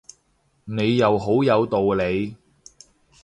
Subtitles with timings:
[0.65, 2.35] 你又好有道理